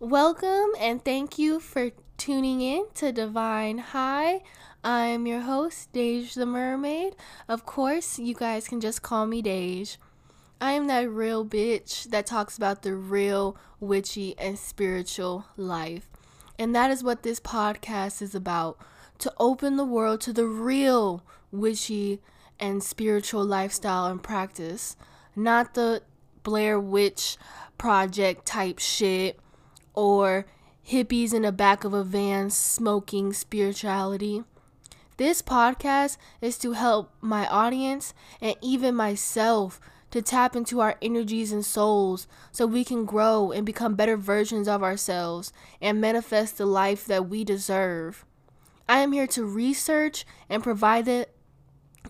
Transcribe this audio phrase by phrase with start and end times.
[0.00, 4.40] Welcome and thank you for tuning in to Divine High.
[4.82, 7.16] I'm your host, Dej the Mermaid.
[7.48, 9.98] Of course, you guys can just call me Dej.
[10.58, 16.08] I am that real bitch that talks about the real witchy and spiritual life.
[16.58, 18.78] And that is what this podcast is about
[19.18, 21.22] to open the world to the real
[21.52, 22.20] witchy
[22.58, 24.96] and spiritual lifestyle and practice,
[25.36, 26.02] not the
[26.42, 27.36] Blair Witch
[27.78, 29.38] Project type shit
[29.94, 30.46] or
[30.88, 34.42] hippies in the back of a van smoking spirituality.
[35.18, 41.52] This podcast is to help my audience and even myself to tap into our energies
[41.52, 46.66] and souls so we can grow and become better versions of ourselves and manifest the
[46.66, 48.24] life that we deserve.
[48.88, 51.28] I am here to research and provide the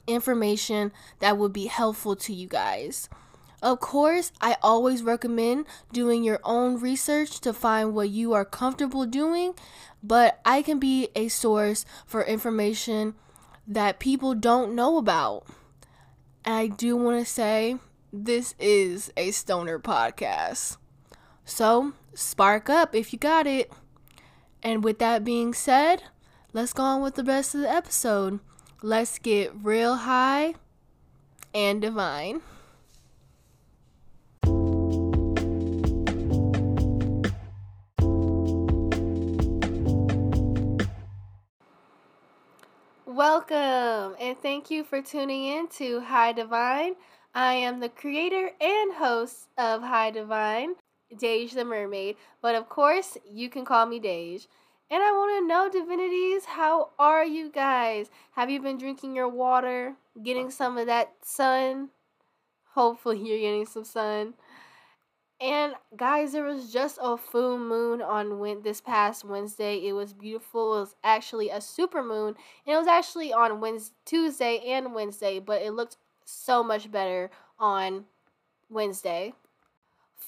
[0.06, 3.08] information that would be helpful to you guys.
[3.62, 9.06] Of course, I always recommend doing your own research to find what you are comfortable
[9.06, 9.54] doing,
[10.02, 13.14] but I can be a source for information
[13.66, 15.46] that people don't know about.
[16.44, 17.76] And I do want to say
[18.12, 20.76] this is a stoner podcast.
[21.44, 23.72] So, spark up if you got it.
[24.60, 26.02] And with that being said,
[26.52, 28.40] let's go on with the rest of the episode.
[28.84, 30.54] Let's get real high
[31.54, 32.40] and divine.
[43.06, 46.96] Welcome and thank you for tuning in to High Divine.
[47.36, 50.74] I am the creator and host of High Divine,
[51.14, 54.48] Dej the Mermaid, but of course, you can call me Dej.
[54.92, 58.10] And I want to know, divinities, how are you guys?
[58.32, 61.88] Have you been drinking your water, getting some of that sun?
[62.74, 64.34] Hopefully, you're getting some sun.
[65.40, 69.78] And guys, there was just a full moon on this past Wednesday.
[69.78, 70.76] It was beautiful.
[70.76, 72.34] It was actually a super moon,
[72.66, 77.30] and it was actually on Wednesday, Tuesday and Wednesday, but it looked so much better
[77.58, 78.04] on
[78.68, 79.32] Wednesday.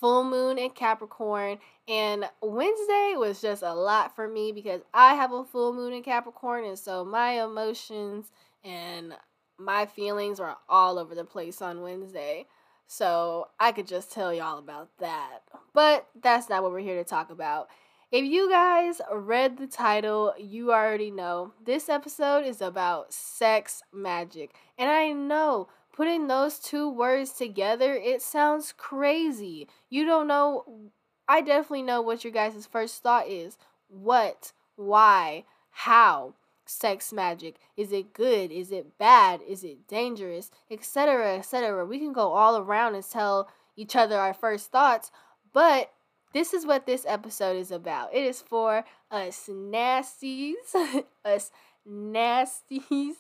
[0.05, 1.57] Full moon in Capricorn,
[1.89, 6.03] and Wednesday was just a lot for me because I have a full moon in
[6.03, 8.31] Capricorn, and so my emotions
[8.63, 9.15] and
[9.57, 12.45] my feelings were all over the place on Wednesday.
[12.87, 15.39] So I could just tell y'all about that.
[15.73, 17.71] But that's not what we're here to talk about.
[18.13, 24.55] If you guys read the title, you already know this episode is about sex magic.
[24.77, 29.69] And I know putting those two words together, it sounds crazy.
[29.89, 30.91] You don't know.
[31.29, 33.57] I definitely know what your guys' first thought is.
[33.89, 34.53] What?
[34.77, 35.45] Why?
[35.71, 36.35] How?
[36.67, 37.57] sex magic?
[37.77, 38.51] Is it good?
[38.51, 39.41] Is it bad?
[39.47, 40.51] Is it dangerous?
[40.71, 41.39] Etc.
[41.39, 41.85] Etc.
[41.85, 45.11] We can go all around and tell each other our first thoughts,
[45.53, 45.93] but
[46.33, 48.15] this is what this episode is about.
[48.15, 50.55] It is for us nasties,
[51.25, 51.51] us
[51.89, 53.15] nasties.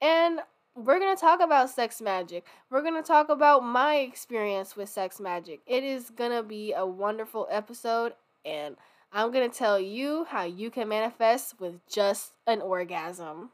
[0.00, 0.40] And
[0.74, 2.44] we're going to talk about sex magic.
[2.70, 5.60] We're going to talk about my experience with sex magic.
[5.66, 8.76] It is going to be a wonderful episode and
[9.12, 13.50] I'm going to tell you how you can manifest with just an orgasm.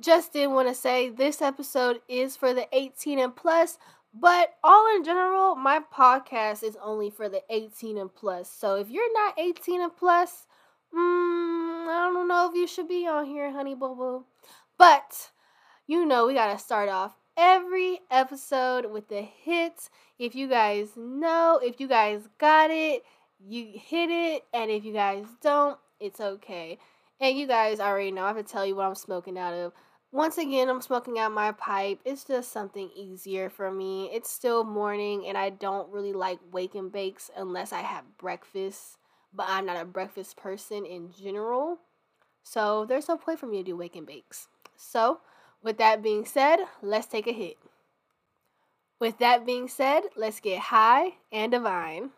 [0.00, 3.78] Just did want to say this episode is for the 18 and plus,
[4.14, 8.50] but all in general, my podcast is only for the 18 and plus.
[8.50, 10.46] So if you're not 18 and plus,
[10.94, 11.57] mm,
[11.88, 14.24] I don't know if you should be on here, honey boo boo.
[14.76, 15.30] But
[15.86, 19.88] you know, we got to start off every episode with the hits.
[20.18, 23.04] If you guys know, if you guys got it,
[23.40, 24.42] you hit it.
[24.52, 26.78] And if you guys don't, it's okay.
[27.20, 29.72] And you guys already know, I have to tell you what I'm smoking out of.
[30.10, 32.00] Once again, I'm smoking out my pipe.
[32.04, 34.10] It's just something easier for me.
[34.12, 38.96] It's still morning, and I don't really like wake and bakes unless I have breakfast.
[39.32, 41.78] But I'm not a breakfast person in general.
[42.42, 44.48] So there's no point for me to do wake and bakes.
[44.76, 45.20] So
[45.62, 47.56] with that being said, let's take a hit.
[49.00, 52.10] With that being said, let's get high and divine.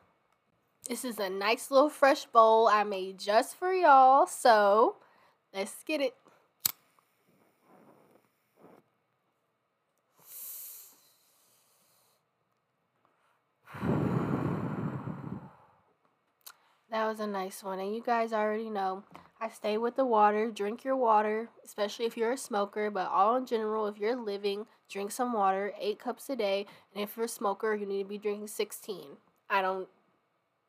[0.89, 4.97] This is a nice little fresh bowl I made just for y'all, so
[5.53, 6.15] let's get it.
[16.91, 19.05] That was a nice one, and you guys already know
[19.41, 20.51] I stay with the water.
[20.51, 24.67] Drink your water, especially if you're a smoker, but all in general, if you're living,
[24.89, 26.67] drink some water, eight cups a day.
[26.95, 29.17] And if you're a smoker, you need to be drinking 16.
[29.49, 29.89] I don't,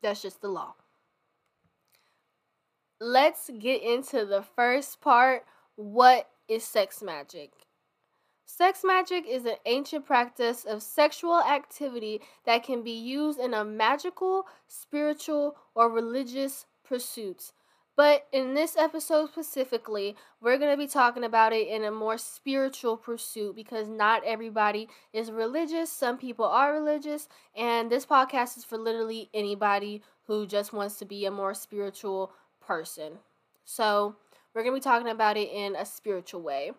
[0.02, 0.74] that's just the law.
[3.00, 5.44] let's get into the first part.
[5.76, 7.50] What is sex magic?
[8.54, 13.64] Sex magic is an ancient practice of sexual activity that can be used in a
[13.64, 17.54] magical, spiritual, or religious pursuits.
[17.96, 22.18] But in this episode specifically, we're going to be talking about it in a more
[22.18, 25.90] spiritual pursuit because not everybody is religious.
[25.90, 31.06] Some people are religious, and this podcast is for literally anybody who just wants to
[31.06, 33.12] be a more spiritual person.
[33.64, 34.16] So,
[34.52, 36.72] we're going to be talking about it in a spiritual way.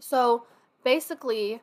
[0.00, 0.46] So,
[0.84, 1.60] basically,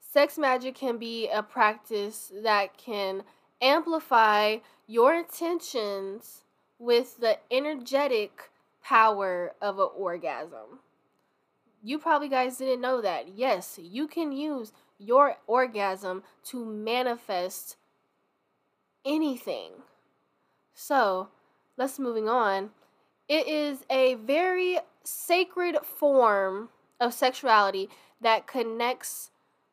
[0.00, 3.22] sex magic can be a practice that can
[3.60, 4.56] amplify
[4.86, 6.42] your intentions
[6.78, 8.50] with the energetic
[8.82, 10.80] power of an orgasm.
[11.82, 13.36] You probably guys didn't know that.
[13.36, 17.76] Yes, you can use your orgasm to manifest
[19.04, 19.70] anything.
[20.74, 21.28] So,
[21.76, 22.70] let's moving on.
[23.28, 26.68] It is a very sacred form
[27.00, 27.88] of sexuality
[28.22, 29.30] that connects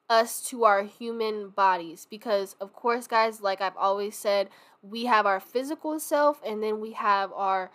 [0.09, 4.49] us to our human bodies because of course guys like I've always said
[4.81, 7.69] we have our physical self and then we have our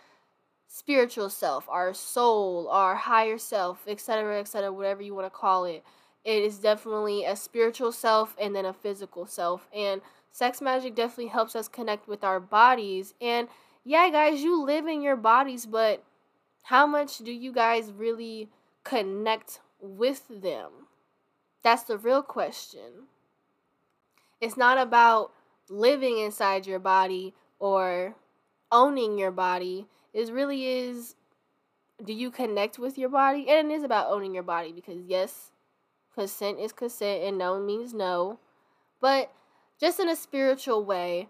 [0.67, 5.83] spiritual self, our soul, our higher self, etc., etc., whatever you want to call it.
[6.23, 9.69] It is definitely a spiritual self and then a physical self.
[9.73, 10.01] And
[10.31, 13.13] sex magic definitely helps us connect with our bodies.
[13.21, 13.47] And
[13.83, 16.03] yeah, guys, you live in your bodies, but
[16.63, 18.49] how much do you guys really
[18.83, 20.71] connect with them?
[21.63, 23.07] That's the real question.
[24.41, 25.31] It's not about
[25.69, 28.15] living inside your body or
[28.71, 29.87] owning your body.
[30.13, 31.15] It really is
[32.03, 33.47] do you connect with your body?
[33.49, 35.51] And it is about owning your body because yes,
[36.13, 38.39] consent is consent and no means no.
[38.99, 39.31] But
[39.79, 41.29] just in a spiritual way,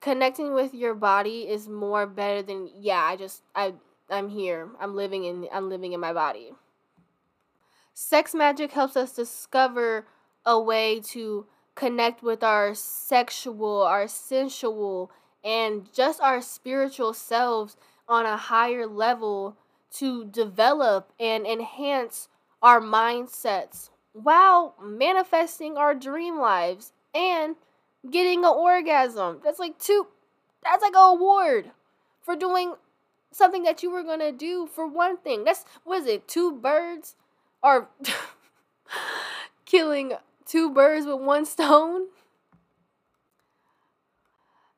[0.00, 3.74] connecting with your body is more better than yeah, I just I
[4.10, 4.68] I'm here.
[4.80, 6.52] I'm living in I'm living in my body.
[7.94, 10.06] Sex magic helps us discover
[10.46, 15.10] a way to connect with our sexual, our sensual,
[15.44, 17.76] and just our spiritual selves
[18.08, 19.56] on a higher level
[19.90, 22.28] to develop and enhance
[22.62, 27.56] our mindsets while manifesting our dream lives and
[28.10, 29.40] getting an orgasm.
[29.44, 30.06] That's like two
[30.62, 31.72] that's like an award
[32.20, 32.74] for doing
[33.32, 35.44] something that you were gonna do for one thing.
[35.44, 37.16] That's was it, two birds
[37.62, 37.88] or
[39.64, 40.14] killing
[40.46, 42.06] two birds with one stone?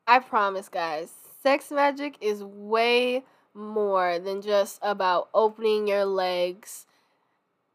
[0.07, 1.11] I promise, guys,
[1.43, 6.87] sex magic is way more than just about opening your legs.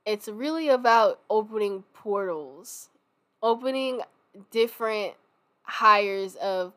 [0.06, 2.90] It's really about opening portals,
[3.42, 4.02] opening
[4.52, 5.14] different
[5.64, 6.74] hires of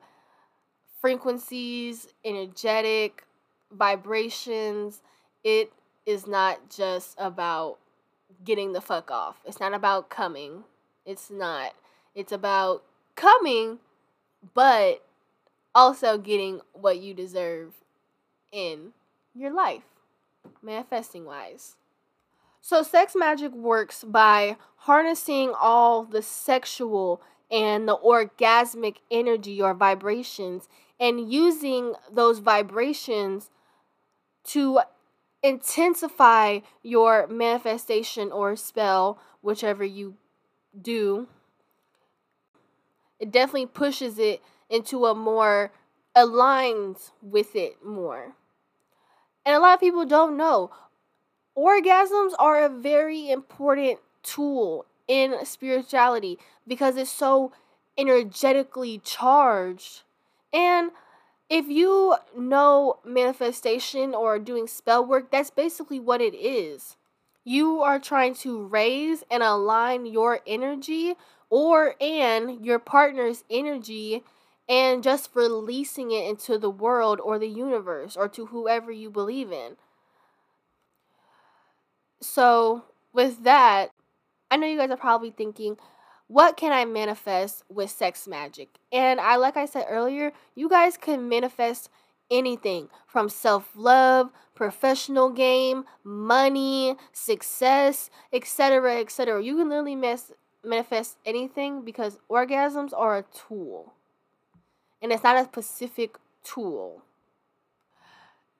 [1.00, 3.24] frequencies, energetic
[3.70, 5.02] vibrations.
[5.44, 5.72] It
[6.06, 7.78] is not just about
[8.44, 9.36] getting the fuck off.
[9.44, 10.64] It's not about coming.
[11.04, 11.74] It's not.
[12.14, 12.84] It's about
[13.16, 13.78] coming,
[14.54, 15.04] but
[15.74, 17.74] also getting what you deserve
[18.50, 18.92] in
[19.34, 19.84] your life,
[20.62, 21.76] manifesting wise.
[22.60, 27.20] So, sex magic works by harnessing all the sexual
[27.50, 30.68] and the orgasmic energy or vibrations
[30.98, 33.50] and using those vibrations
[34.44, 34.80] to
[35.42, 40.16] intensify your manifestation or spell, whichever you
[40.80, 41.26] do,
[43.18, 45.72] it definitely pushes it into a more
[46.14, 48.34] aligned with it more.
[49.44, 50.70] And a lot of people don't know
[51.56, 57.52] orgasms are a very important tool in spirituality because it's so
[57.98, 60.02] energetically charged.
[60.52, 60.90] And
[61.52, 66.96] if you know manifestation or doing spell work, that's basically what it is.
[67.44, 71.12] You are trying to raise and align your energy
[71.50, 74.24] or and your partner's energy
[74.66, 79.52] and just releasing it into the world or the universe or to whoever you believe
[79.52, 79.76] in.
[82.22, 83.90] So, with that,
[84.50, 85.76] I know you guys are probably thinking,
[86.32, 88.70] what can I manifest with sex magic?
[88.90, 91.90] And I like I said earlier, you guys can manifest
[92.30, 99.44] anything from self-love, professional game, money, success, etc., etc.
[99.44, 100.22] You can literally
[100.64, 103.92] manifest anything because orgasms are a tool.
[105.02, 107.02] And it's not a specific tool.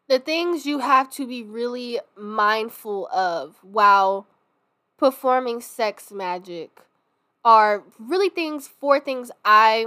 [0.08, 4.26] The things you have to be really mindful of while
[4.98, 6.82] performing sex magic
[7.44, 9.86] are really things, four things I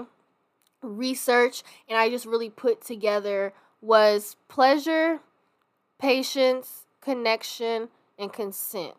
[0.81, 5.19] research and I just really put together was pleasure,
[5.99, 8.95] patience, connection, and consent.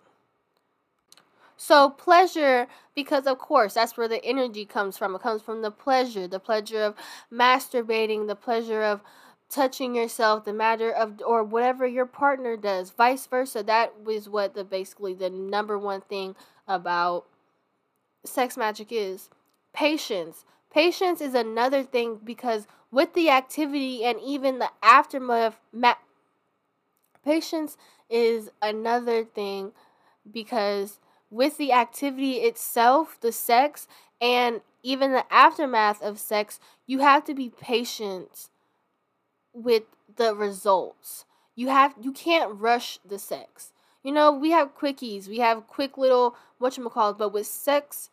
[1.56, 5.14] So, pleasure, because of course, that's where the energy comes from.
[5.14, 6.94] It comes from the pleasure, the pleasure of
[7.32, 9.00] masturbating, the pleasure of
[9.48, 13.62] touching yourself, the matter of, or whatever your partner does, vice versa.
[13.62, 16.36] That was what the basically the number one thing
[16.68, 17.24] about
[18.26, 19.30] sex magic is
[19.72, 20.44] patience.
[20.72, 25.94] Patience is another thing because with the activity and even the aftermath, ma-
[27.24, 27.76] patience
[28.08, 29.72] is another thing
[30.30, 30.98] because
[31.30, 33.88] with the activity itself, the sex,
[34.20, 38.48] and even the aftermath of sex, you have to be patient
[39.52, 39.84] with
[40.16, 41.24] the results.
[41.54, 43.72] You have you can't rush the sex.
[44.02, 48.10] You know, we have quickies, we have quick little whatchamacallit, but with sex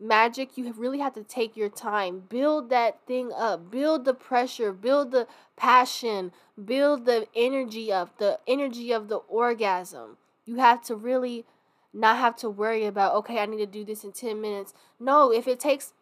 [0.00, 2.22] magic, you really have to take your time.
[2.28, 3.70] Build that thing up.
[3.70, 5.26] Build the pressure, build the
[5.56, 10.16] passion, build the energy up, the energy of the orgasm.
[10.44, 11.44] You have to really
[11.92, 15.32] not have to worry about okay i need to do this in 10 minutes no
[15.32, 15.92] if it takes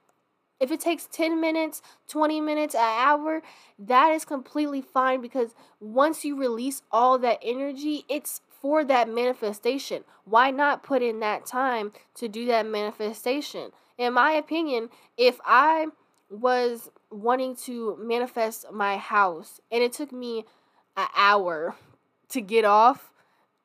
[0.60, 3.42] if it takes 10 minutes 20 minutes an hour
[3.78, 10.04] that is completely fine because once you release all that energy it's for that manifestation
[10.24, 15.86] why not put in that time to do that manifestation in my opinion if i
[16.30, 20.44] was wanting to manifest my house and it took me
[20.96, 21.74] an hour
[22.28, 23.12] to get off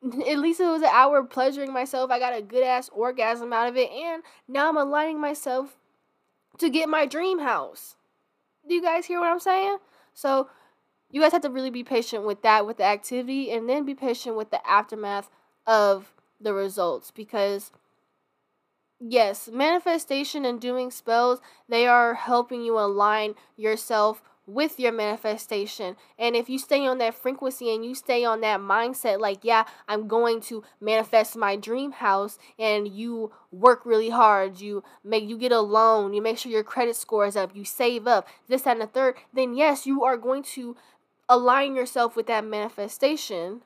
[0.27, 2.11] at least it was an hour pleasuring myself.
[2.11, 5.77] I got a good ass orgasm out of it, and now I'm aligning myself
[6.57, 7.95] to get my dream house.
[8.67, 9.77] Do you guys hear what I'm saying?
[10.13, 10.49] So,
[11.09, 13.95] you guys have to really be patient with that, with the activity, and then be
[13.95, 15.29] patient with the aftermath
[15.65, 17.71] of the results because
[19.09, 25.95] yes, manifestation and doing spells, they are helping you align yourself with your manifestation.
[26.19, 29.63] And if you stay on that frequency and you stay on that mindset, like, yeah,
[29.87, 35.37] I'm going to manifest my dream house, and you work really hard, you make you
[35.37, 38.63] get a loan, you make sure your credit score is up, you save up, this,
[38.63, 40.75] that, and the third, then yes, you are going to
[41.29, 43.61] align yourself with that manifestation.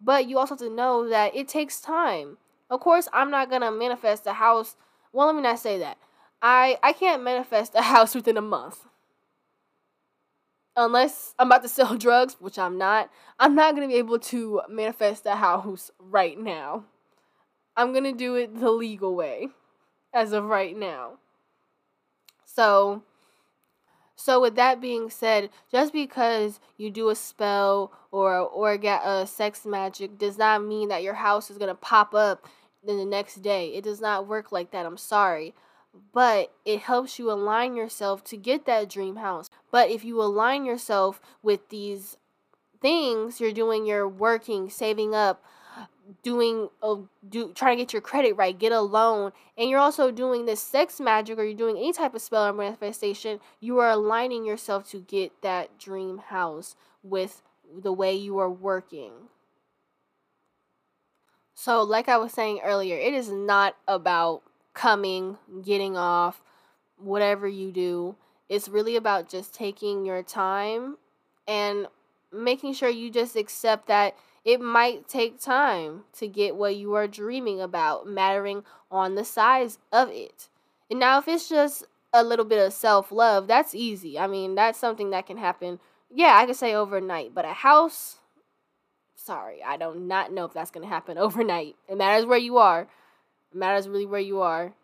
[0.00, 2.38] But you also have to know that it takes time.
[2.70, 4.76] Of course, I'm not gonna manifest a house.
[5.12, 5.98] Well, let me not say that.
[6.42, 8.86] I I can't manifest a house within a month
[10.76, 14.62] unless I'm about to sell drugs, which I'm not, I'm not to be able to
[14.68, 16.84] manifest a house right now.
[17.76, 19.48] I'm to do it the legal way
[20.12, 21.18] as of right now.
[22.44, 23.02] So,
[24.16, 29.26] so with that being said, just because you do a spell or or get a
[29.26, 32.46] sex magic does not mean that your house is to pop up
[32.86, 33.68] in the next day.
[33.74, 34.86] It does not work like that.
[34.86, 35.54] I'm sorry
[36.12, 39.48] but it helps you align yourself to get that dream house.
[39.70, 42.16] But if you align yourself with these
[42.80, 45.42] things, you're doing your working, saving up,
[46.22, 46.96] doing a,
[47.28, 50.60] do trying to get your credit right, get a loan, and you're also doing this
[50.60, 54.88] sex magic or you're doing any type of spell or manifestation, you are aligning yourself
[54.90, 57.42] to get that dream house with
[57.82, 59.12] the way you are working.
[61.54, 64.42] So, like I was saying earlier, it is not about
[64.74, 66.42] coming, getting off,
[66.98, 68.16] whatever you do.
[68.48, 70.98] It's really about just taking your time
[71.46, 71.86] and
[72.32, 77.08] making sure you just accept that it might take time to get what you are
[77.08, 80.48] dreaming about, mattering on the size of it.
[80.90, 84.18] And now, if it's just a little bit of self love, that's easy.
[84.18, 87.34] I mean, that's something that can happen, yeah, I could say overnight.
[87.34, 88.18] But a house,
[89.16, 91.76] sorry, I do not know if that's going to happen overnight.
[91.88, 92.82] It matters where you are.
[92.82, 94.74] It matters really where you are,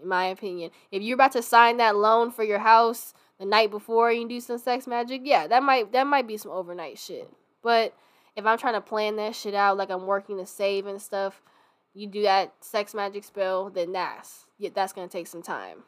[0.00, 0.70] in my opinion.
[0.92, 4.40] If you're about to sign that loan for your house the night before you do
[4.40, 7.28] some sex magic, yeah, that might that might be some overnight shit.
[7.62, 7.92] But
[8.36, 11.42] if I'm trying to plan that shit out, like I'm working to save and stuff,
[11.94, 15.84] you do that sex magic spell, then that's yeah, that's gonna take some time.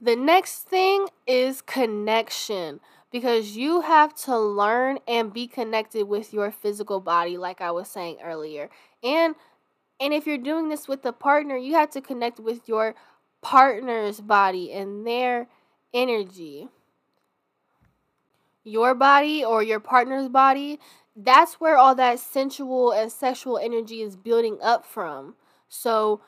[0.00, 2.80] The next thing is connection
[3.10, 7.88] because you have to learn and be connected with your physical body, like I was
[7.88, 8.68] saying earlier.
[9.02, 9.34] And
[9.98, 12.94] and if you're doing this with a partner, you have to connect with your
[13.40, 15.48] partner's body and their
[15.94, 16.68] energy.
[18.66, 20.80] Your body or your partner's body,
[21.14, 25.36] that's where all that sensual and sexual energy is building up from.
[25.68, 26.20] So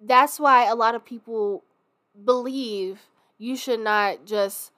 [0.00, 1.62] that's why a lot of people
[2.24, 3.02] believe
[3.36, 4.72] you should not just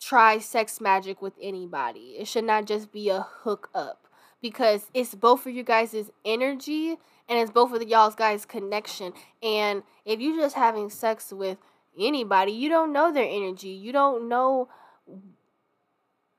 [0.00, 2.16] try sex magic with anybody.
[2.18, 4.08] It should not just be a hookup
[4.40, 6.96] because it's both of you guys' energy
[7.28, 9.12] and it's both of y'all's guys' connection.
[9.42, 11.58] And if you're just having sex with
[11.98, 13.68] anybody, you don't know their energy.
[13.68, 14.68] You don't know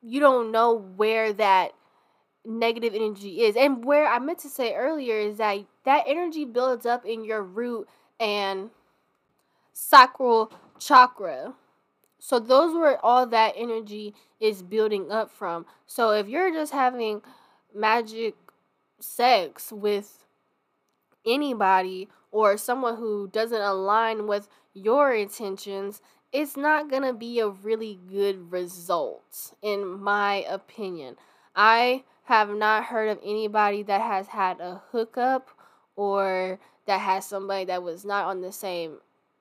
[0.01, 1.71] you don't know where that
[2.45, 3.55] negative energy is.
[3.55, 7.41] And where I meant to say earlier is that that energy builds up in your
[7.41, 7.87] root
[8.19, 8.69] and
[9.73, 11.53] sacral chakra.
[12.19, 15.65] So those were all that energy is building up from.
[15.85, 17.21] So if you're just having
[17.73, 18.35] magic
[18.99, 20.25] sex with
[21.25, 26.01] anybody or someone who doesn't align with your intentions,
[26.35, 31.15] it's not going to be a really good result, in my opinion.
[31.55, 35.49] I have not heard of anybody that has had a hookup
[35.95, 38.97] or that has somebody that was not on the same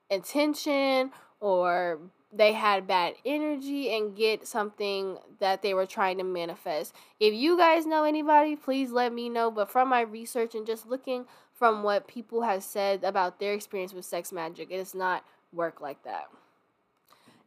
[0.08, 1.10] intention
[1.40, 1.98] or
[2.32, 6.94] they had bad energy and get something that they were trying to manifest.
[7.18, 9.50] If you guys know anybody, please let me know.
[9.50, 13.92] But from my research and just looking from what people have said about their experience
[13.92, 16.28] with sex magic, it does not work like that.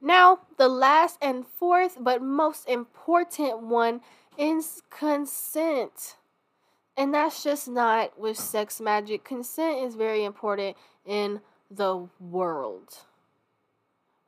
[0.01, 4.01] Now, the last and fourth, but most important one
[4.37, 6.17] is consent.
[6.95, 9.23] And that's just not with sex magic.
[9.23, 12.99] Consent is very important in the world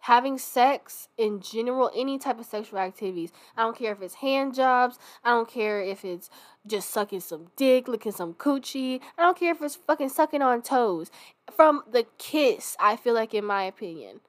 [0.10, 3.32] having sex in general, any type of sexual activities.
[3.56, 4.98] I don't care if it's hand jobs.
[5.24, 6.30] I don't care if it's
[6.66, 9.02] just sucking some dick, licking some coochie.
[9.18, 11.12] I don't care if it's fucking sucking on toes.
[11.56, 14.22] From the kiss, I feel like, in my opinion,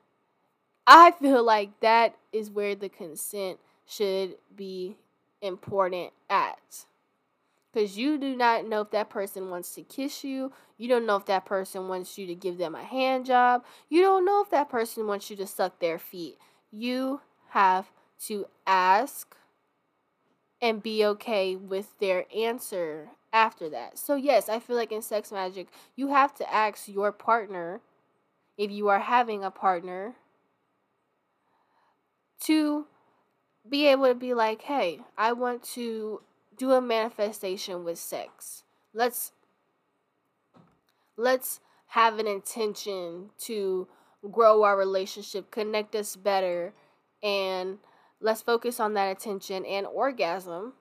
[0.92, 4.96] I feel like that is where the consent should be
[5.40, 6.86] important at
[7.72, 10.52] because you do not know if that person wants to kiss you.
[10.78, 13.64] You don't know if that person wants you to give them a hand job.
[13.88, 16.38] You don't know if that person wants you to suck their feet.
[16.72, 17.20] You
[17.50, 17.92] have
[18.26, 19.36] to ask
[20.60, 23.96] and be okay with their answer after that.
[23.96, 27.80] So, yes, I feel like in sex magic, you have to ask your partner,
[28.58, 30.16] if you are having a partner,
[32.40, 32.86] to
[33.68, 36.22] be able to be like, hey, I want to
[36.56, 38.64] do a manifestation with sex.
[38.92, 39.32] Let's
[41.16, 43.88] let's have an intention to
[44.30, 46.72] grow our relationship, connect us better,
[47.22, 47.78] and
[48.20, 50.74] let's focus on that attention and orgasm.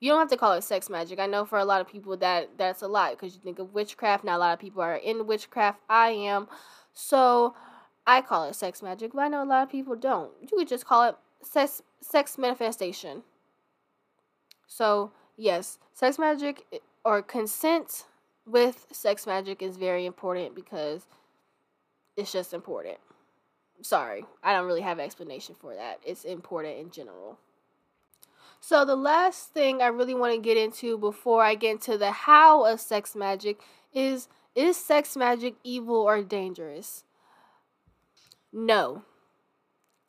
[0.00, 1.18] You don't have to call it sex magic.
[1.18, 3.72] I know for a lot of people that that's a lot because you think of
[3.72, 4.24] witchcraft.
[4.24, 5.80] Now a lot of people are in witchcraft.
[5.88, 6.48] I am.
[6.92, 7.54] So
[8.06, 10.30] I call it sex magic, but I know a lot of people don't.
[10.40, 13.22] You could just call it sex sex manifestation.
[14.66, 18.04] So, yes, sex magic or consent
[18.46, 21.06] with sex magic is very important because
[22.16, 22.98] it's just important.
[23.82, 26.00] Sorry, I don't really have an explanation for that.
[26.04, 27.38] It's important in general.
[28.60, 32.10] So, the last thing I really want to get into before I get into the
[32.10, 33.60] how of sex magic
[33.92, 37.04] is is sex magic evil or dangerous?
[38.54, 39.02] No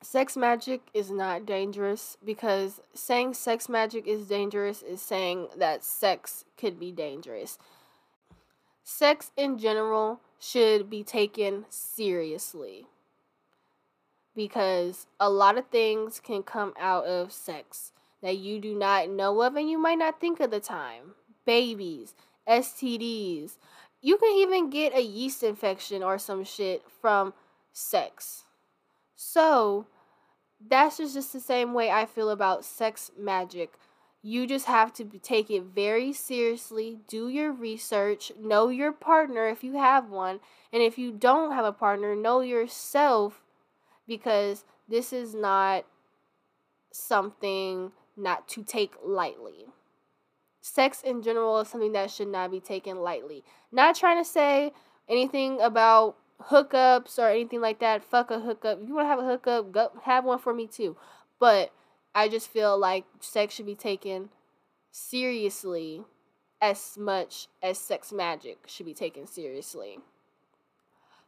[0.06, 6.46] sex magic is not dangerous because saying sex magic is dangerous is saying that sex
[6.58, 7.58] could be dangerous.
[8.84, 12.86] Sex in general should be taken seriously
[14.36, 19.42] because a lot of things can come out of sex that you do not know
[19.42, 21.16] of and you might not think of the time.
[21.46, 22.14] Babies,
[22.48, 23.58] STDs.
[24.02, 27.34] You can even get a yeast infection or some shit from
[27.76, 28.46] sex.
[29.16, 29.88] So,
[30.66, 33.74] that's just the same way I feel about sex magic.
[34.22, 39.64] You just have to take it very seriously, do your research, know your partner if
[39.64, 40.40] you have one,
[40.74, 43.44] and if you don't have a partner, know yourself
[44.08, 45.86] because this is not
[46.92, 49.68] something not to take lightly.
[50.62, 53.44] Sex in general is something that should not be taken lightly.
[53.72, 54.72] Not trying to say
[55.08, 58.82] anything about hookups or anything like that, fuck a hookup.
[58.82, 60.96] If you want to have a hookup, go have one for me too.
[61.40, 61.72] But
[62.14, 64.30] I just feel like sex should be taken
[64.92, 66.04] seriously
[66.62, 70.00] as much as sex magic should be taken seriously.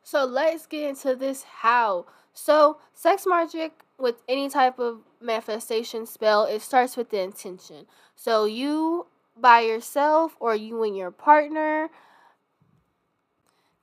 [0.03, 2.05] So let's get into this how.
[2.33, 7.87] So, sex magic with any type of manifestation spell, it starts with the intention.
[8.15, 11.89] So, you by yourself or you and your partner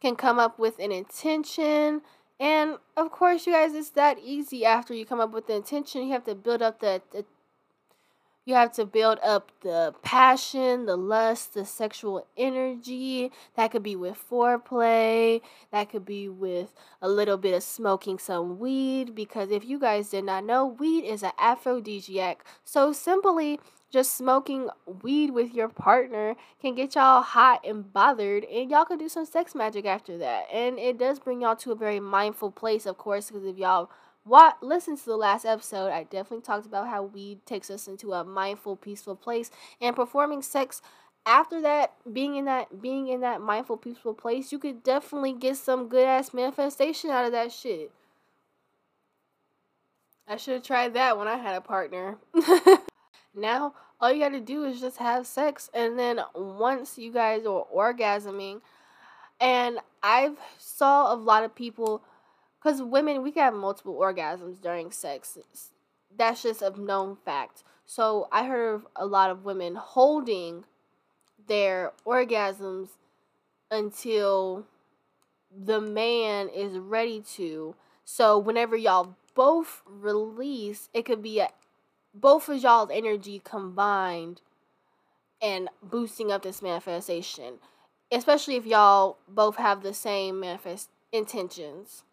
[0.05, 2.03] can come up with an intention.
[2.38, 6.03] And of course, you guys, it's that easy after you come up with the intention.
[6.03, 7.25] You have to build up the, the
[8.44, 13.33] you have to build up the passion, the lust, the sexual energy.
[13.57, 15.40] That could be with foreplay.
[15.72, 19.14] That could be with a little bit of smoking some weed.
[19.14, 22.44] Because if you guys did not know, weed is an aphrodisiac.
[22.64, 23.61] So simply
[23.94, 24.68] just smoking
[25.02, 29.24] weed with your partner can get y'all hot and bothered and y'all can do some
[29.24, 32.98] sex magic after that and it does bring y'all to a very mindful place of
[32.98, 33.88] course because if y'all
[34.25, 38.13] what listen to the last episode, I definitely talked about how weed takes us into
[38.13, 40.83] a mindful, peaceful place and performing sex
[41.27, 45.57] after that being in that being in that mindful peaceful place you could definitely get
[45.57, 47.91] some good ass manifestation out of that shit.
[50.27, 52.19] I should have tried that when i had a partner.
[53.35, 57.67] Now all you gotta do is just have sex and then once you guys are
[57.75, 58.61] orgasming
[59.41, 62.03] and i've saw a lot of people
[62.64, 65.38] because women we can have multiple orgasms during sex
[66.16, 70.64] that's just a known fact so i heard of a lot of women holding
[71.46, 72.88] their orgasms
[73.70, 74.66] until
[75.55, 77.74] the man is ready to.
[78.05, 81.48] So whenever y'all both release, it could be a,
[82.14, 84.40] both of y'all's energy combined
[85.40, 87.55] and boosting up this manifestation.
[88.11, 92.05] Especially if y'all both have the same manifest intentions.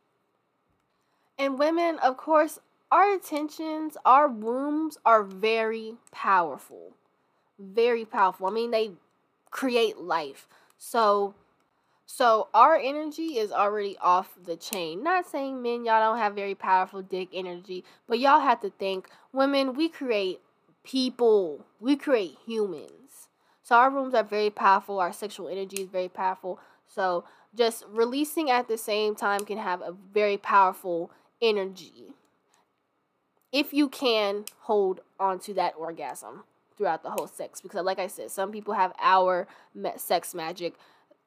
[1.41, 2.60] And women, of course,
[2.91, 6.91] our intentions, our wombs are very powerful.
[7.58, 8.45] Very powerful.
[8.45, 8.91] I mean, they
[9.49, 10.47] create life.
[10.77, 11.34] So
[12.06, 15.01] so our energy is already off the chain.
[15.01, 19.10] Not saying men y'all don't have very powerful dick energy, but y'all have to think
[19.34, 20.41] women we create
[20.84, 21.65] people.
[21.80, 23.30] We create humans.
[23.63, 24.99] So our rooms are very powerful.
[24.99, 26.60] Our sexual energy is very powerful.
[26.88, 27.23] So
[27.56, 31.10] just releasing at the same time can have a very powerful
[31.41, 32.13] energy.
[33.51, 36.43] If you can hold on to that orgasm
[36.77, 39.47] throughout the whole sex because like I said, some people have hour
[39.97, 40.75] sex magic.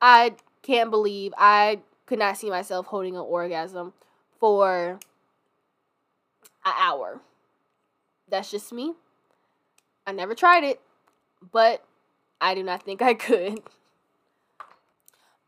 [0.01, 3.93] I can't believe I could not see myself holding an orgasm
[4.39, 4.99] for
[6.65, 7.21] an hour.
[8.29, 8.95] That's just me.
[10.07, 10.81] I never tried it,
[11.53, 11.85] but
[12.41, 13.63] I do not think I could.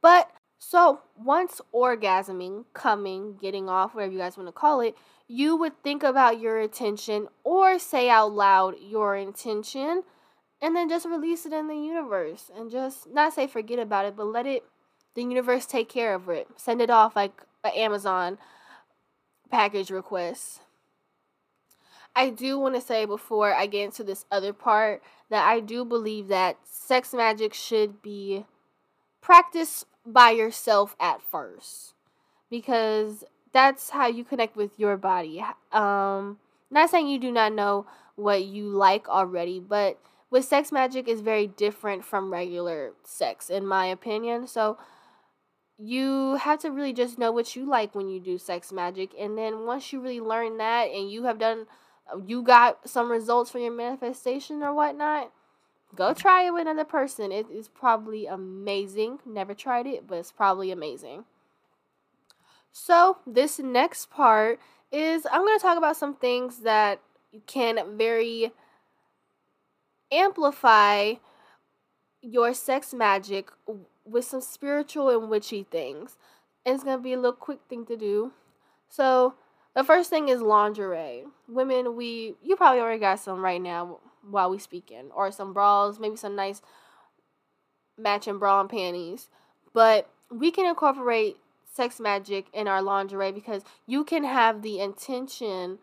[0.01, 0.31] But
[0.69, 4.97] so once orgasming, coming, getting off, whatever you guys want to call it,
[5.29, 10.03] you would think about your intention or say out loud your intention
[10.61, 14.17] and then just release it in the universe and just not say forget about it,
[14.17, 14.65] but let it
[15.15, 16.49] the universe take care of it.
[16.57, 18.37] Send it off like an Amazon
[19.49, 20.63] package request.
[22.17, 25.01] I do want to say before I get into this other part
[25.31, 28.47] that I do believe that sex magic should be
[29.21, 31.95] practiced by yourself at first
[32.51, 35.43] because that's how you connect with your body.
[35.73, 36.39] Um,
[36.71, 39.99] not saying you do not know what you like already, but
[40.31, 44.47] with sex magic is very different from regular sex, in my opinion.
[44.47, 44.79] So
[45.79, 49.37] you have to really just know what you like when you do sex magic, and
[49.37, 51.67] then once you really learn that, and you have done,
[52.27, 55.31] you got some results for your manifestation or whatnot.
[55.95, 57.33] Go try it with another person.
[57.33, 59.21] It is probably amazing.
[59.25, 61.25] Never tried it, but it's probably amazing.
[62.73, 64.61] So, this next part
[64.93, 67.01] is I'm going to talk about some things that
[67.47, 68.53] can very
[70.13, 71.15] amplify
[72.21, 73.51] your sex magic
[74.05, 76.17] with some spiritual and witchy things.
[76.65, 78.33] And it's going to be a little quick thing to do.
[78.89, 79.35] So,
[79.75, 81.25] the first thing is lingerie.
[81.49, 85.99] Women, we you probably already got some right now while we speaking or some bras,
[85.99, 86.63] maybe some nice
[87.99, 89.29] matching bra and panties.
[89.73, 91.37] But we can incorporate
[91.73, 95.79] sex magic in our lingerie because you can have the intention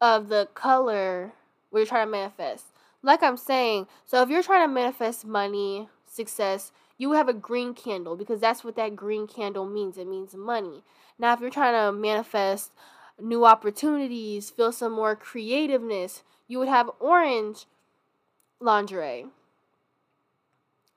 [0.00, 1.32] of the color
[1.72, 2.66] you're trying to manifest.
[3.02, 7.74] Like I'm saying, so if you're trying to manifest money, success, you have a green
[7.74, 9.98] candle because that's what that green candle means.
[9.98, 10.84] It means money.
[11.18, 12.70] Now, if you're trying to manifest
[13.20, 17.64] new opportunities, feel some more creativeness, you would have orange
[18.60, 19.24] lingerie.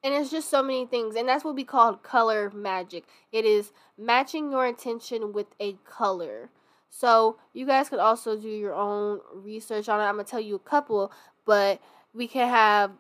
[0.04, 1.16] And it's just so many things.
[1.16, 3.06] And that's what we call color magic.
[3.32, 6.50] It is matching your intention with a color.
[6.90, 10.04] So you guys could also do your own research on it.
[10.04, 11.10] I'm going to tell you a couple,
[11.46, 11.82] but
[12.14, 12.92] we can have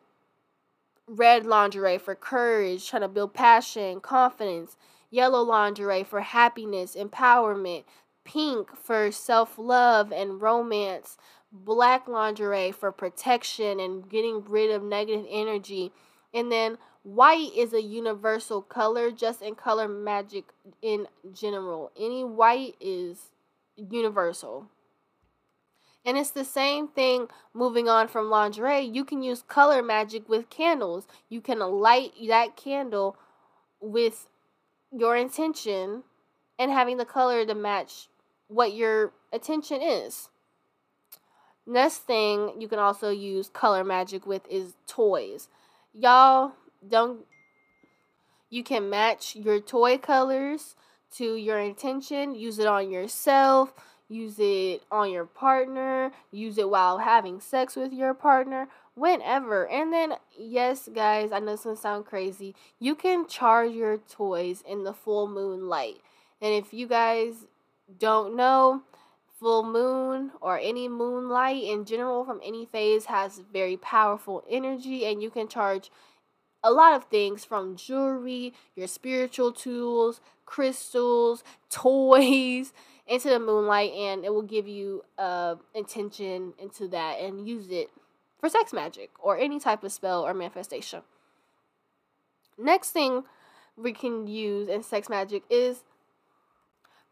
[1.07, 4.77] red lingerie for courage, trying to build passion, confidence,
[5.11, 7.83] yellow lingerie for happiness, empowerment,
[8.25, 11.17] pink for self love and romance,
[11.51, 15.93] black lingerie for protection and getting rid of negative energy,
[16.33, 20.45] and then White is a universal color, just in color magic
[20.81, 21.91] in general.
[21.95, 23.29] Any white is
[23.75, 24.71] universal.
[26.03, 28.81] And it's the same thing moving on from lingerie.
[28.81, 31.05] You can use color magic with candles.
[31.29, 33.17] You can light that candle
[33.79, 34.27] with
[34.91, 36.05] your intention
[36.57, 38.07] and having the color to match
[38.47, 40.29] what your attention is.
[41.67, 45.47] Next thing you can also use color magic with is toys.
[45.93, 46.53] Y'all,
[46.87, 47.25] don't
[48.49, 50.75] you can match your toy colors
[51.11, 53.73] to your intention use it on yourself
[54.07, 59.67] use it on your partner, use it while having sex with your partner, whenever.
[59.67, 62.55] And then, yes, guys, I know this gonna sound crazy.
[62.79, 66.01] You can charge your toys in the full moon light.
[66.41, 67.45] And if you guys
[67.99, 68.83] don't know,
[69.39, 75.21] full moon or any moonlight in general from any phase has very powerful energy, and
[75.21, 75.91] you can charge
[76.63, 82.73] a lot of things from jewelry, your spiritual tools, crystals, toys
[83.07, 87.91] into the moonlight and it will give you uh intention into that and use it
[88.39, 91.01] for sex magic or any type of spell or manifestation.
[92.57, 93.23] Next thing
[93.77, 95.83] we can use in sex magic is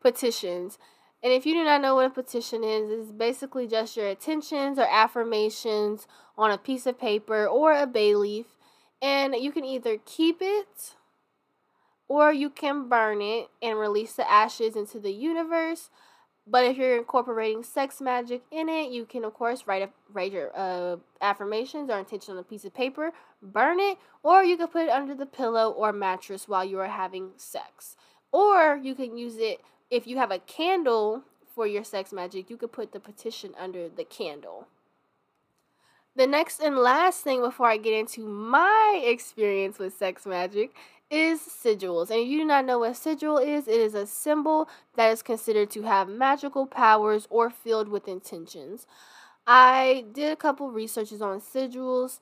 [0.03, 0.77] petitions.
[1.23, 4.77] And if you do not know what a petition is, it's basically just your intentions
[4.77, 6.05] or affirmations
[6.37, 8.45] on a piece of paper or a bay leaf.
[9.01, 10.95] And you can either keep it
[12.07, 15.89] or you can burn it and release the ashes into the universe.
[16.45, 20.33] But if you're incorporating sex magic in it, you can of course write a write
[20.33, 24.67] your uh, affirmations or intention on a piece of paper, burn it, or you can
[24.67, 27.95] put it under the pillow or mattress while you are having sex.
[28.33, 29.61] Or you can use it
[29.93, 31.21] if you have a candle
[31.53, 34.67] for your sex magic, you could put the petition under the candle.
[36.15, 40.71] The next and last thing before I get into my experience with sex magic
[41.11, 42.09] is sigils.
[42.09, 45.21] And if you do not know what sigil is, it is a symbol that is
[45.21, 48.87] considered to have magical powers or filled with intentions.
[49.45, 52.19] I did a couple researches on sigils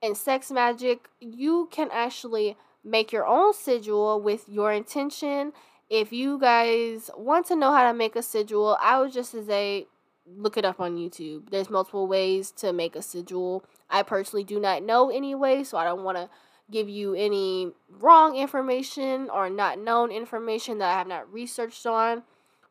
[0.00, 1.08] and sex magic.
[1.18, 5.52] You can actually make your own sigil with your intention.
[5.88, 9.86] If you guys want to know how to make a sigil, I would just say
[10.26, 11.50] look it up on YouTube.
[11.50, 13.64] There's multiple ways to make a sigil.
[13.88, 16.28] I personally do not know any way, so I don't want to
[16.70, 22.24] give you any wrong information or not known information that I have not researched on.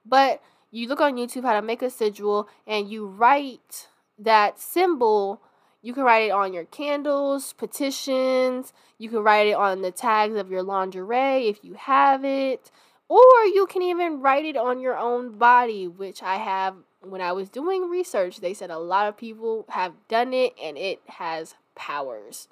[0.05, 3.87] But you look on YouTube how to make a sigil and you write
[4.19, 5.41] that symbol.
[5.81, 10.35] You can write it on your candles, petitions, you can write it on the tags
[10.35, 12.71] of your lingerie if you have it,
[13.07, 17.31] or you can even write it on your own body, which I have when I
[17.31, 18.39] was doing research.
[18.39, 22.47] They said a lot of people have done it and it has powers.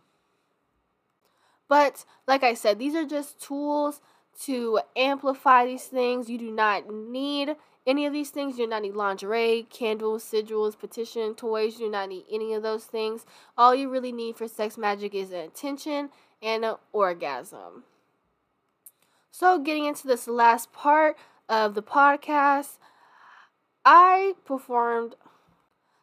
[1.67, 4.01] But like I said, these are just tools
[4.43, 6.29] to amplify these things.
[6.29, 8.57] You do not need any of these things.
[8.57, 11.79] You do not need lingerie, candles, sigils, petition, toys.
[11.79, 13.25] You do not need any of those things.
[13.57, 15.51] All you really need for sex magic is an
[16.41, 17.83] and an orgasm.
[19.35, 21.17] So, getting into this last part
[21.49, 22.77] of the podcast,
[23.83, 25.15] I performed.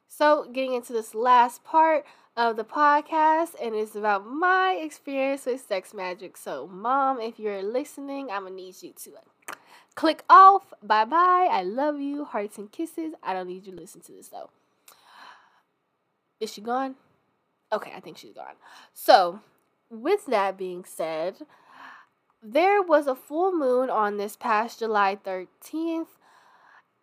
[0.08, 2.04] So, getting into this last part,
[2.36, 6.36] of the podcast, and it's about my experience with sex magic.
[6.36, 9.10] So, mom, if you're listening, I'm gonna need you to
[9.94, 10.72] click off.
[10.82, 11.48] Bye bye.
[11.50, 12.24] I love you.
[12.24, 13.12] Hearts and kisses.
[13.22, 14.50] I don't need you to listen to this though.
[16.40, 16.94] Is she gone?
[17.72, 18.56] Okay, I think she's gone.
[18.94, 19.40] So,
[19.88, 21.42] with that being said,
[22.42, 26.06] there was a full moon on this past July 13th.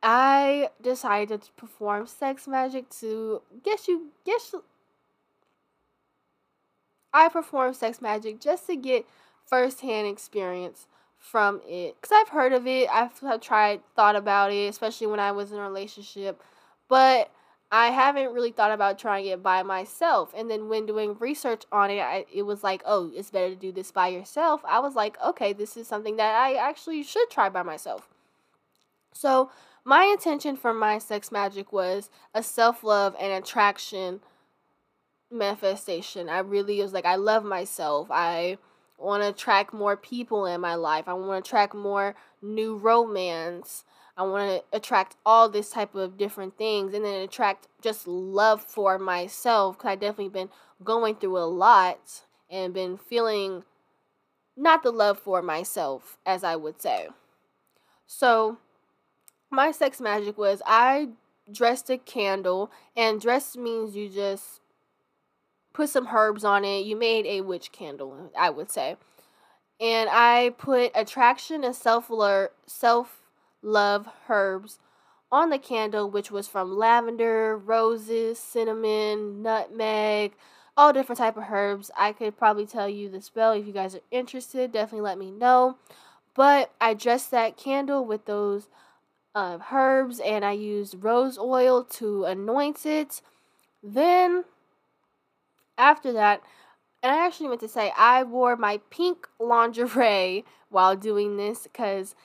[0.02, 4.54] I decided to perform sex magic to guess you guess
[7.13, 9.08] I perform sex magic just to get
[9.45, 10.86] firsthand experience
[11.17, 11.95] from it.
[12.00, 15.58] Because I've heard of it, I've tried, thought about it, especially when I was in
[15.58, 16.43] a relationship.
[16.88, 17.32] But
[17.72, 20.34] I haven't really thought about trying it by myself.
[20.36, 23.56] And then when doing research on it, I, it was like, oh, it's better to
[23.56, 24.62] do this by yourself.
[24.66, 28.08] I was like, okay, this is something that I actually should try by myself.
[29.12, 29.52] So,
[29.84, 34.22] my intention for my sex magic was a self love and attraction
[35.32, 36.30] manifestation.
[36.30, 38.08] I really was like, I love myself.
[38.12, 38.58] I
[38.98, 41.08] want to attract more people in my life.
[41.08, 43.84] I want to attract more new romance.
[44.18, 48.64] I want to attract all this type of different things and then attract just love
[48.64, 50.50] for myself because I definitely been
[50.84, 53.64] going through a lot and been feeling
[54.56, 57.10] not the love for myself, as I would say.
[58.08, 58.58] So,
[59.52, 61.10] my sex magic was I
[61.52, 64.62] dressed a candle, and dress means you just
[65.74, 66.86] put some herbs on it.
[66.86, 68.98] You made a witch candle, I would say.
[69.80, 73.22] And I put attraction and self alert self
[73.62, 74.80] love herbs
[75.32, 80.34] on the candle, which was from lavender, roses, cinnamon, nutmeg,
[80.76, 81.91] all different type of herbs.
[81.98, 84.72] I could probably tell you the spell if you guys are interested.
[84.72, 85.78] Definitely let me know.
[86.36, 88.70] But I dressed that candle with those
[89.34, 93.22] uh, herbs, and I used rose oil to anoint it.
[93.84, 94.46] Then
[95.78, 96.41] after that,
[97.04, 102.15] and I actually meant to say I wore my pink lingerie while doing this because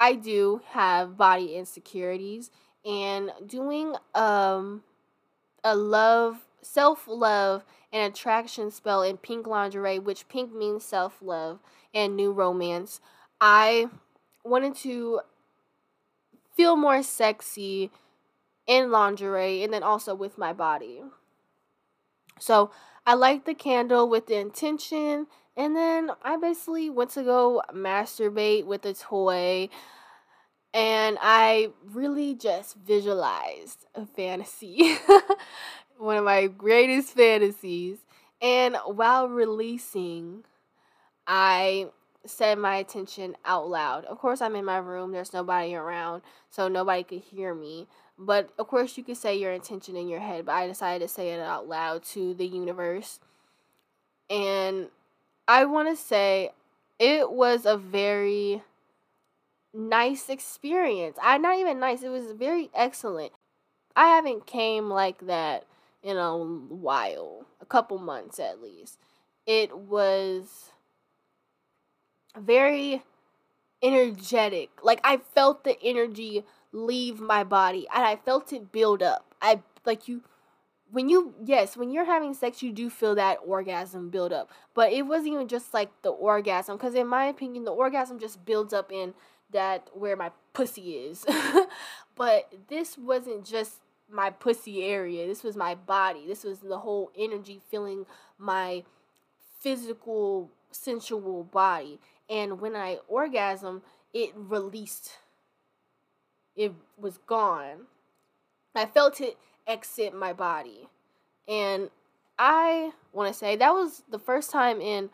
[0.00, 2.50] I do have body insecurities
[2.84, 4.82] and doing um
[5.62, 11.60] a love self love and attraction spell in pink lingerie, which pink means self love
[11.94, 13.00] and new romance.
[13.40, 13.88] I
[14.44, 15.20] wanted to
[16.56, 17.90] feel more sexy
[18.66, 21.02] in lingerie and then also with my body.
[22.38, 22.70] So
[23.06, 28.66] I light the candle with the intention, and then I basically went to go masturbate
[28.66, 29.68] with a toy.
[30.72, 34.96] And I really just visualized a fantasy,
[35.98, 37.98] one of my greatest fantasies.
[38.40, 40.44] And while releasing,
[41.26, 41.88] I
[42.24, 44.04] said my attention out loud.
[44.04, 47.88] Of course, I'm in my room, there's nobody around, so nobody could hear me.
[48.18, 51.12] But of course, you could say your intention in your head, but I decided to
[51.12, 53.18] say it out loud to the universe.
[54.28, 54.88] And
[55.50, 56.52] I want to say
[57.00, 58.62] it was a very
[59.74, 61.18] nice experience.
[61.20, 63.32] I not even nice, it was very excellent.
[63.96, 65.66] I haven't came like that
[66.04, 69.00] in a while, a couple months at least.
[69.44, 70.70] It was
[72.38, 73.02] very
[73.82, 74.70] energetic.
[74.84, 79.34] Like I felt the energy leave my body and I felt it build up.
[79.42, 80.22] I like you
[80.92, 84.50] when you yes, when you're having sex you do feel that orgasm build up.
[84.74, 88.44] But it wasn't even just like the orgasm cuz in my opinion the orgasm just
[88.44, 89.14] builds up in
[89.50, 91.24] that where my pussy is.
[92.14, 95.26] but this wasn't just my pussy area.
[95.26, 96.26] This was my body.
[96.26, 98.06] This was the whole energy feeling
[98.38, 98.84] my
[99.60, 102.00] physical sensual body.
[102.28, 105.18] And when I orgasm, it released
[106.60, 107.86] it was gone.
[108.74, 109.38] I felt it
[109.70, 110.88] exit my body.
[111.46, 111.90] And
[112.38, 115.10] I want to say that was the first time in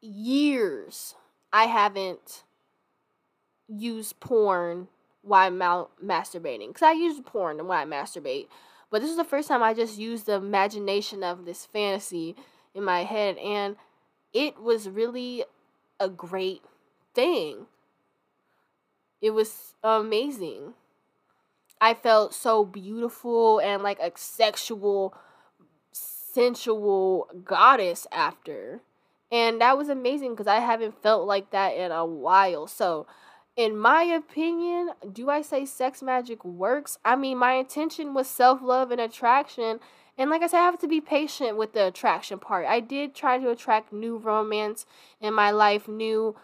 [0.00, 1.14] years
[1.52, 2.44] I haven't
[3.68, 4.88] used porn
[5.22, 6.68] while ma- masturbating.
[6.68, 8.46] Because I use porn when I masturbate.
[8.90, 12.34] But this is the first time I just used the imagination of this fantasy
[12.74, 13.36] in my head.
[13.38, 13.76] And
[14.32, 15.44] it was really
[15.98, 16.62] a great
[17.14, 17.66] thing.
[19.20, 20.74] It was amazing.
[21.80, 25.14] I felt so beautiful and like a sexual,
[25.92, 28.82] sensual goddess after.
[29.32, 32.66] And that was amazing because I haven't felt like that in a while.
[32.66, 33.06] So,
[33.56, 36.98] in my opinion, do I say sex magic works?
[37.04, 39.80] I mean, my intention was self love and attraction.
[40.18, 42.66] And like I said, I have to be patient with the attraction part.
[42.66, 44.84] I did try to attract new romance
[45.20, 46.36] in my life, new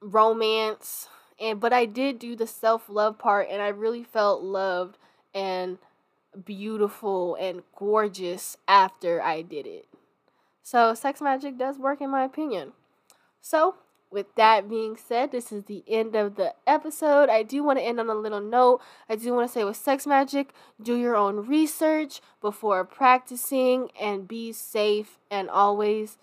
[0.00, 1.08] romance
[1.40, 4.98] and but I did do the self-love part and I really felt loved
[5.34, 5.78] and
[6.44, 9.86] beautiful and gorgeous after I did it.
[10.62, 12.72] So sex magic does work in my opinion.
[13.40, 13.76] So,
[14.10, 17.28] with that being said, this is the end of the episode.
[17.28, 18.80] I do want to end on a little note.
[19.08, 24.26] I do want to say with sex magic, do your own research before practicing and
[24.26, 26.18] be safe and always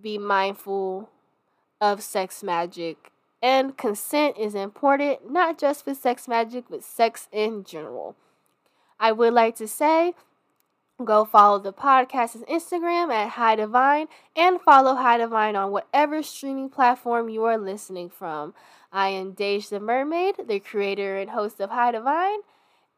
[0.00, 1.10] be mindful
[1.80, 3.11] of sex magic
[3.42, 8.16] and consent is important, not just for sex magic, but sex in general.
[9.00, 10.14] I would like to say
[11.04, 16.68] go follow the podcast's Instagram at High Divine and follow High Divine on whatever streaming
[16.68, 18.54] platform you are listening from.
[18.92, 22.40] I am Dage the Mermaid, the creator and host of High Divine,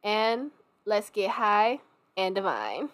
[0.02, 0.50] and
[0.85, 1.80] let's get high
[2.16, 2.90] and divine.